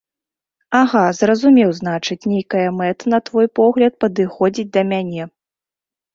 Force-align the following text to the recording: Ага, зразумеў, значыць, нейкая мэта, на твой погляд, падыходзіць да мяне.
Ага, 0.77 1.03
зразумеў, 1.19 1.69
значыць, 1.79 2.17
нейкая 2.33 2.65
мэта, 2.79 3.03
на 3.15 3.19
твой 3.29 3.47
погляд, 3.61 3.93
падыходзіць 4.07 4.69
да 4.81 4.87
мяне. 4.95 5.23